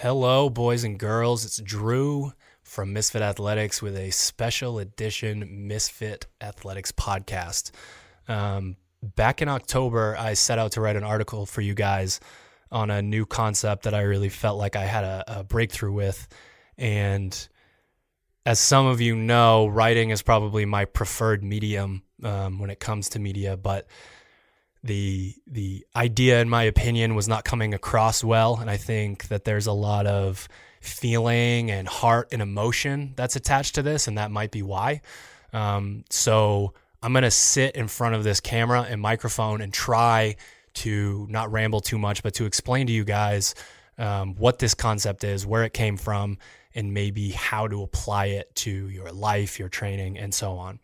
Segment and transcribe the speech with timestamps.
[0.00, 1.46] Hello, boys and girls.
[1.46, 7.70] It's Drew from Misfit Athletics with a special edition Misfit Athletics podcast.
[8.28, 12.20] Um, back in October, I set out to write an article for you guys
[12.70, 16.28] on a new concept that I really felt like I had a, a breakthrough with.
[16.76, 17.48] And
[18.44, 23.08] as some of you know, writing is probably my preferred medium um, when it comes
[23.10, 23.86] to media, but
[24.82, 29.44] the the idea, in my opinion, was not coming across well, and I think that
[29.44, 30.48] there's a lot of
[30.80, 35.00] feeling and heart and emotion that's attached to this, and that might be why.
[35.52, 40.36] Um, so I'm gonna sit in front of this camera and microphone and try
[40.74, 43.54] to not ramble too much, but to explain to you guys
[43.98, 46.38] um, what this concept is, where it came from,
[46.74, 50.78] and maybe how to apply it to your life, your training, and so on.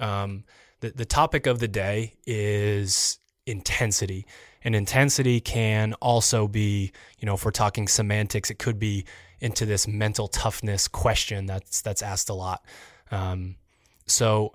[0.00, 0.44] Um,
[0.80, 4.26] the, the topic of the day is intensity.
[4.62, 9.04] And intensity can also be, you know, if we're talking semantics, it could be
[9.40, 12.64] into this mental toughness question that's that's asked a lot.
[13.10, 13.56] Um,
[14.06, 14.54] so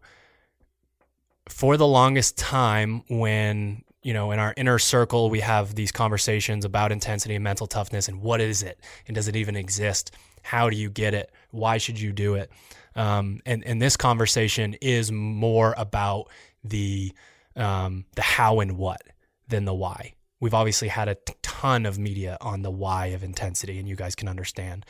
[1.48, 6.66] for the longest time, when you know in our inner circle we have these conversations
[6.66, 10.12] about intensity and mental toughness and what is it and does it even exist?
[10.42, 11.32] How do you get it?
[11.52, 12.52] Why should you do it?
[12.96, 16.30] Um, and and this conversation is more about
[16.64, 17.14] the
[17.56, 19.02] um, the how and what
[19.48, 20.14] than the why.
[20.40, 24.16] We've obviously had a ton of media on the why of intensity, and you guys
[24.16, 24.86] can understand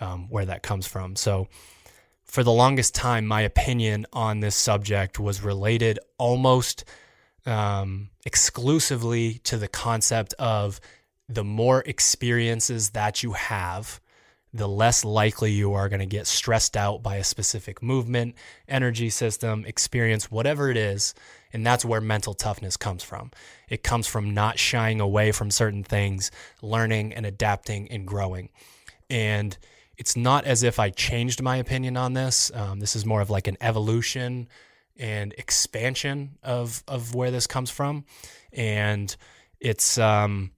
[0.00, 1.16] um, where that comes from.
[1.16, 1.48] So,
[2.24, 6.84] for the longest time, my opinion on this subject was related almost
[7.44, 10.80] um, exclusively to the concept of
[11.28, 14.00] the more experiences that you have,
[14.54, 18.36] the less likely you are going to get stressed out by a specific movement,
[18.68, 21.12] energy system, experience, whatever it is.
[21.52, 23.32] And that's where mental toughness comes from.
[23.68, 26.30] It comes from not shying away from certain things,
[26.62, 28.48] learning and adapting and growing.
[29.10, 29.58] And
[29.98, 32.52] it's not as if I changed my opinion on this.
[32.54, 34.48] Um, this is more of like an evolution
[34.96, 38.04] and expansion of of where this comes from,
[38.52, 39.14] and
[39.60, 40.52] it's um,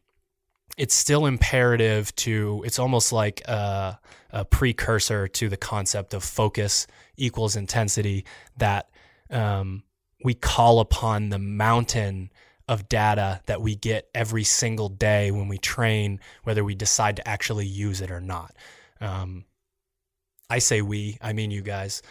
[0.76, 2.62] it's still imperative to.
[2.66, 3.98] It's almost like a,
[4.31, 8.25] a precursor to the concept of focus equals intensity
[8.59, 8.91] that
[9.31, 9.82] um,
[10.22, 12.31] we call upon the mountain
[12.69, 17.28] of data that we get every single day when we train, whether we decide to
[17.28, 18.54] actually use it or not.
[19.00, 19.44] Um,
[20.50, 22.03] I say we, I mean you guys.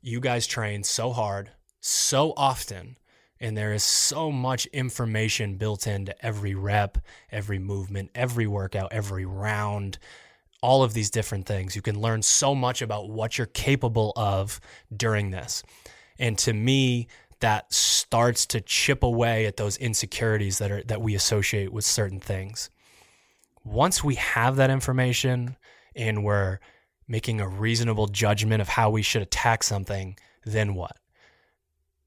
[0.00, 2.96] You guys train so hard, so often,
[3.40, 6.98] and there is so much information built into every rep,
[7.30, 9.98] every movement, every workout, every round,
[10.62, 11.76] all of these different things.
[11.76, 14.60] You can learn so much about what you're capable of
[14.96, 15.62] during this.
[16.18, 17.08] And to me,
[17.40, 22.20] that starts to chip away at those insecurities that are that we associate with certain
[22.20, 22.70] things.
[23.64, 25.56] Once we have that information
[25.94, 26.58] and we're
[27.06, 30.96] making a reasonable judgment of how we should attack something, then what?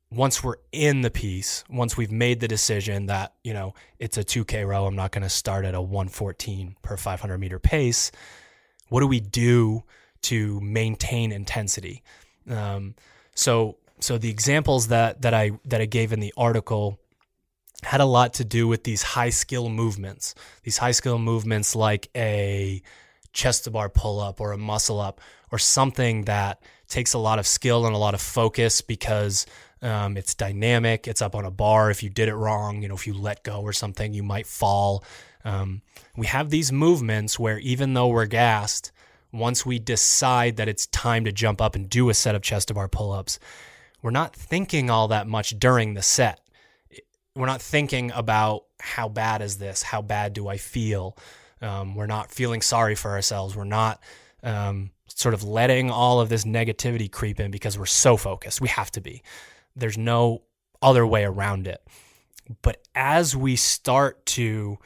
[0.10, 4.24] Once we're in the piece, once we've made the decision that, you know, it's a
[4.24, 8.12] 2K row, I'm not going to start at a 114 per 500 meter pace,
[8.90, 9.84] what do we do
[10.24, 12.04] to maintain intensity?
[12.50, 12.96] Um,
[13.36, 17.00] so so the examples that that I that I gave in the article
[17.84, 20.34] had a lot to do with these high skill movements.
[20.64, 22.82] These high skill movements like a
[23.34, 27.38] chest to bar pull up or a muscle up or something that takes a lot
[27.38, 29.46] of skill and a lot of focus because
[29.82, 31.08] um, it's dynamic.
[31.08, 31.92] It's up on a bar.
[31.92, 34.48] If you did it wrong, you know, if you let go or something, you might
[34.48, 35.04] fall.
[35.46, 35.82] Um,
[36.16, 38.92] we have these movements where even though we're gassed,
[39.32, 42.70] once we decide that it's time to jump up and do a set of chest
[42.70, 43.40] to bar pull ups,
[44.02, 46.42] we're not thinking all that much during the set.
[47.36, 49.84] We're not thinking about how bad is this?
[49.84, 51.18] How bad do I feel?
[51.62, 53.56] Um, we're not feeling sorry for ourselves.
[53.56, 54.02] We're not
[54.44, 58.62] um, sort of letting all of this negativity creep in because we're so focused.
[58.62, 59.24] We have to be.
[59.78, 60.44] There's no
[60.82, 61.82] other way around it.
[62.62, 64.78] But as we start to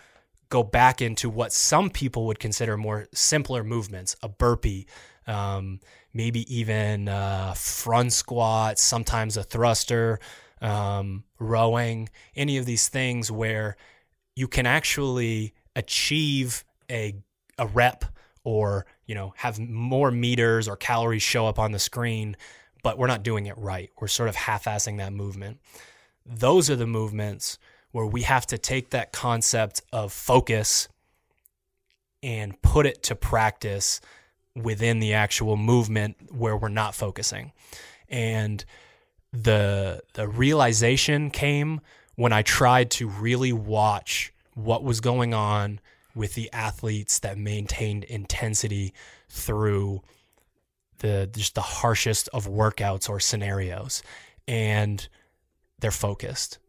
[0.49, 4.87] go back into what some people would consider more simpler movements, a burpee,
[5.27, 5.79] um,
[6.13, 10.19] maybe even a front squat, sometimes a thruster,
[10.61, 13.77] um, rowing, any of these things where
[14.35, 17.15] you can actually achieve a,
[17.57, 18.05] a rep
[18.43, 22.35] or you know have more meters or calories show up on the screen
[22.83, 25.59] but we're not doing it right we're sort of half-assing that movement
[26.25, 27.57] those are the movements
[27.91, 30.87] where we have to take that concept of focus
[32.23, 33.99] and put it to practice
[34.55, 37.51] within the actual movement where we're not focusing.
[38.09, 38.63] And
[39.31, 41.81] the the realization came
[42.15, 45.79] when I tried to really watch what was going on
[46.13, 48.93] with the athletes that maintained intensity
[49.29, 50.01] through
[51.01, 54.01] the just the harshest of workouts or scenarios.
[54.47, 55.07] And
[55.79, 56.59] they're focused.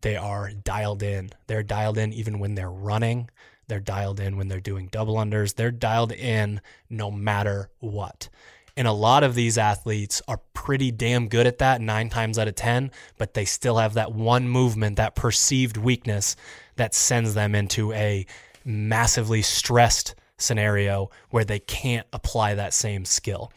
[0.00, 1.30] They are dialed in.
[1.46, 3.30] They're dialed in even when they're running.
[3.68, 5.54] They're dialed in when they're doing double unders.
[5.54, 6.60] They're dialed in
[6.90, 8.28] no matter what.
[8.76, 12.48] And a lot of these athletes are pretty damn good at that nine times out
[12.48, 16.36] of 10, but they still have that one movement, that perceived weakness
[16.76, 18.26] that sends them into a
[18.64, 23.52] massively stressed scenario where they can't apply that same skill.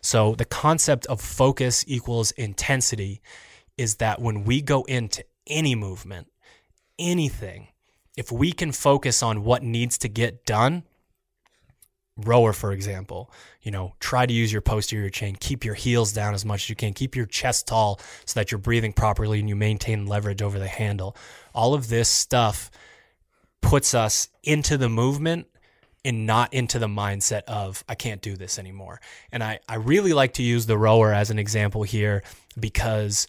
[0.00, 3.20] So the concept of focus equals intensity
[3.76, 6.28] is that when we go into any movement,
[6.98, 7.68] anything,
[8.16, 10.84] if we can focus on what needs to get done,
[12.16, 13.30] rower, for example,
[13.62, 16.70] you know, try to use your posterior chain, keep your heels down as much as
[16.70, 20.40] you can, keep your chest tall so that you're breathing properly and you maintain leverage
[20.40, 21.16] over the handle.
[21.54, 22.70] All of this stuff
[23.60, 25.46] puts us into the movement
[26.06, 29.00] and not into the mindset of I can't do this anymore.
[29.32, 32.22] And I, I really like to use the rower as an example here
[32.58, 33.26] because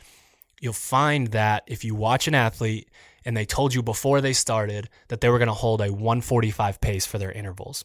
[0.62, 2.90] you'll find that if you watch an athlete
[3.26, 6.80] and they told you before they started that they were going to hold a 145
[6.80, 7.84] pace for their intervals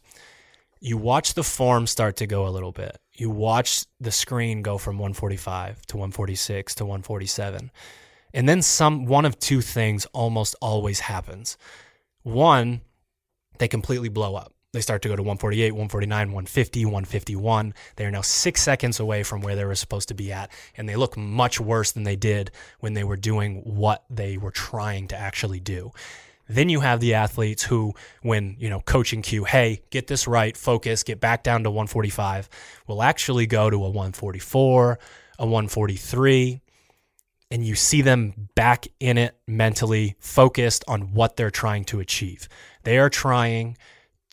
[0.83, 2.99] you watch the form start to go a little bit.
[3.13, 7.71] You watch the screen go from 145 to 146 to 147.
[8.33, 11.57] And then some one of two things almost always happens.
[12.23, 12.81] One,
[13.59, 14.53] they completely blow up.
[14.73, 17.75] They start to go to 148, 149, 150, 151.
[17.95, 20.89] They are now six seconds away from where they were supposed to be at, and
[20.89, 22.49] they look much worse than they did
[22.79, 25.91] when they were doing what they were trying to actually do.
[26.49, 27.93] Then you have the athletes who,
[28.23, 32.49] when, you know, coaching cue, hey, get this right, focus, get back down to 145,
[32.87, 34.99] will actually go to a 144,
[35.37, 36.61] a 143,
[37.51, 42.49] and you see them back in it mentally, focused on what they're trying to achieve.
[42.81, 43.77] They are trying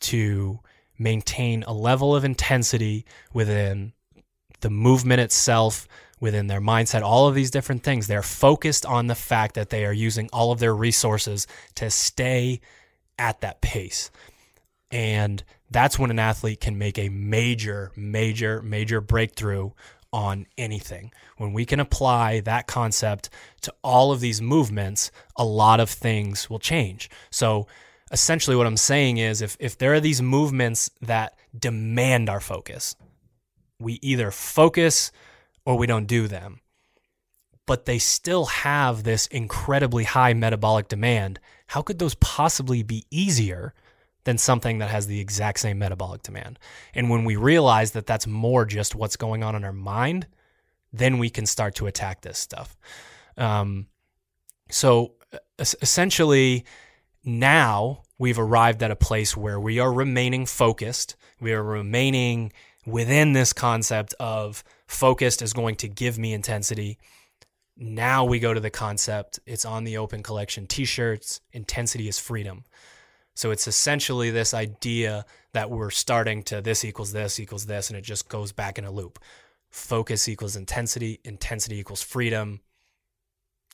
[0.01, 0.59] to
[0.97, 3.93] maintain a level of intensity within
[4.61, 5.87] the movement itself,
[6.19, 8.07] within their mindset, all of these different things.
[8.07, 12.61] They're focused on the fact that they are using all of their resources to stay
[13.17, 14.11] at that pace.
[14.91, 19.71] And that's when an athlete can make a major, major, major breakthrough
[20.13, 21.11] on anything.
[21.37, 23.29] When we can apply that concept
[23.61, 27.09] to all of these movements, a lot of things will change.
[27.29, 27.67] So,
[28.11, 32.95] essentially, what I'm saying is if, if there are these movements that demand our focus,
[33.79, 35.11] we either focus
[35.65, 36.59] or we don't do them.
[37.65, 41.39] But they still have this incredibly high metabolic demand.
[41.67, 43.73] How could those possibly be easier
[44.23, 46.59] than something that has the exact same metabolic demand?
[46.93, 50.27] And when we realize that that's more just what's going on in our mind,
[50.91, 52.77] then we can start to attack this stuff.
[53.37, 53.87] Um,
[54.69, 55.13] so
[55.59, 56.65] essentially,
[57.23, 61.15] now we've arrived at a place where we are remaining focused.
[61.39, 62.51] We are remaining
[62.85, 66.97] within this concept of focused is going to give me intensity.
[67.77, 72.19] Now we go to the concept, it's on the open collection t shirts, intensity is
[72.19, 72.65] freedom.
[73.33, 77.97] So it's essentially this idea that we're starting to this equals this equals this, and
[77.97, 79.19] it just goes back in a loop.
[79.71, 82.59] Focus equals intensity, intensity equals freedom,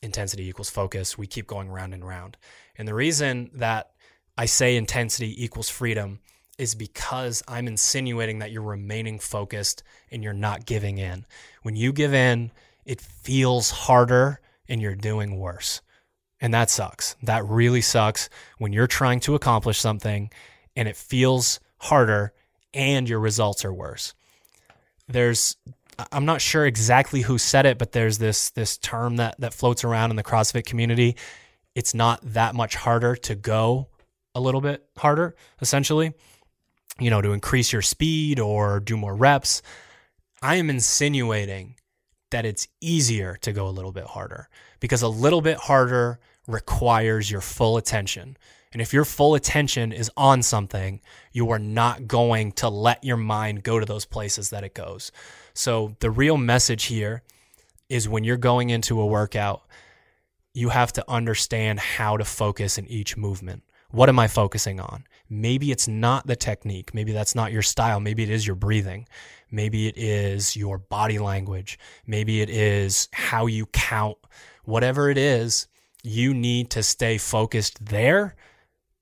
[0.01, 1.17] intensity equals focus.
[1.17, 2.37] We keep going round and round.
[2.77, 3.91] And the reason that
[4.37, 6.19] I say intensity equals freedom
[6.57, 11.25] is because I'm insinuating that you're remaining focused and you're not giving in.
[11.61, 12.51] When you give in,
[12.85, 15.81] it feels harder and you're doing worse.
[16.39, 17.15] And that sucks.
[17.23, 20.31] That really sucks when you're trying to accomplish something
[20.75, 22.33] and it feels harder
[22.73, 24.13] and your results are worse.
[25.07, 25.57] There's
[26.11, 29.83] I'm not sure exactly who said it, but there's this this term that that floats
[29.83, 31.15] around in the CrossFit community.
[31.75, 33.87] It's not that much harder to go
[34.35, 36.13] a little bit harder, essentially
[36.99, 39.61] you know, to increase your speed or do more reps.
[40.41, 41.75] I am insinuating
[42.31, 44.49] that it's easier to go a little bit harder
[44.79, 48.37] because a little bit harder requires your full attention.
[48.73, 51.01] And if your full attention is on something,
[51.31, 55.11] you are not going to let your mind go to those places that it goes.
[55.57, 57.23] So, the real message here
[57.89, 59.63] is when you're going into a workout,
[60.53, 63.63] you have to understand how to focus in each movement.
[63.89, 65.05] What am I focusing on?
[65.31, 66.93] Maybe it's not the technique.
[66.93, 67.99] Maybe that's not your style.
[67.99, 69.07] Maybe it is your breathing.
[69.49, 71.79] Maybe it is your body language.
[72.05, 74.19] Maybe it is how you count.
[74.63, 75.67] Whatever it is,
[76.03, 78.35] you need to stay focused there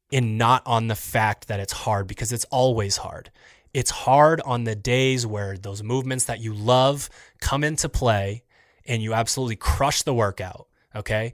[0.10, 3.30] and not on the fact that it's hard because it's always hard.
[3.76, 7.10] It's hard on the days where those movements that you love
[7.42, 8.44] come into play
[8.86, 10.68] and you absolutely crush the workout.
[10.96, 11.34] Okay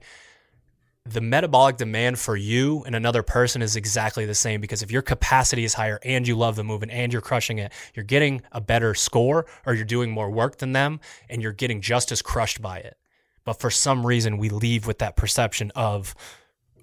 [1.06, 5.02] the metabolic demand for you and another person is exactly the same because if your
[5.02, 8.62] capacity is higher and you love the movement and you're crushing it, you're getting a
[8.62, 12.62] better score or you're doing more work than them and you're getting just as crushed
[12.62, 12.98] by it.
[13.44, 16.14] But for some reason, we leave with that perception of,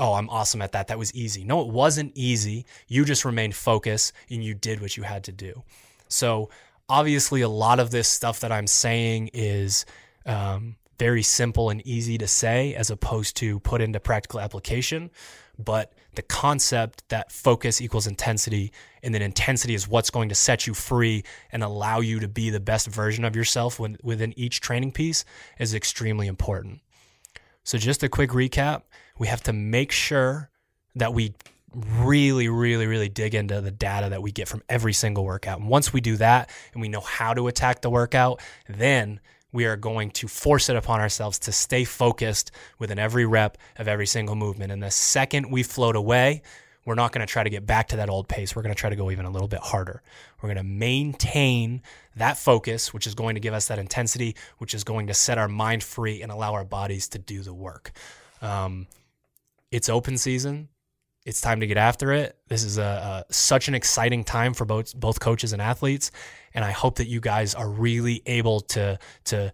[0.00, 0.88] oh, I'm awesome at that.
[0.88, 1.44] That was easy.
[1.44, 2.66] No, it wasn't easy.
[2.86, 5.62] You just remained focused and you did what you had to do.
[6.08, 6.50] So,
[6.88, 9.84] obviously, a lot of this stuff that I'm saying is
[10.26, 15.10] um, very simple and easy to say as opposed to put into practical application.
[15.58, 20.66] But the concept that focus equals intensity, and then intensity is what's going to set
[20.66, 24.92] you free and allow you to be the best version of yourself within each training
[24.92, 25.24] piece
[25.58, 26.80] is extremely important.
[27.68, 28.84] So, just a quick recap
[29.18, 30.48] we have to make sure
[30.94, 31.34] that we
[31.74, 35.60] really, really, really dig into the data that we get from every single workout.
[35.60, 39.20] And once we do that and we know how to attack the workout, then
[39.52, 43.86] we are going to force it upon ourselves to stay focused within every rep of
[43.86, 44.72] every single movement.
[44.72, 46.40] And the second we float away,
[46.88, 48.56] we're not going to try to get back to that old pace.
[48.56, 50.02] We're going to try to go even a little bit harder.
[50.40, 51.82] We're going to maintain
[52.16, 55.36] that focus, which is going to give us that intensity, which is going to set
[55.36, 57.92] our mind free and allow our bodies to do the work.
[58.40, 58.86] Um,
[59.70, 60.70] it's open season.
[61.26, 62.38] It's time to get after it.
[62.48, 66.10] This is a, a, such an exciting time for both both coaches and athletes,
[66.54, 69.52] and I hope that you guys are really able to to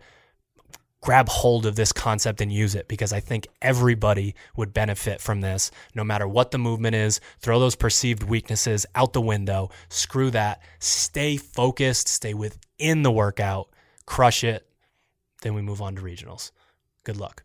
[1.05, 5.43] grab hold of this concept and use it because I think everybody would benefit from
[5.43, 7.21] this no matter what the movement is.
[7.41, 9.69] Throw those perceived weaknesses out the window.
[9.91, 10.63] Screw that.
[10.79, 13.69] Stay focused, stay within the workout,
[14.07, 14.67] crush it.
[15.43, 16.53] Then we move on to regionals.
[17.05, 17.43] Good luck.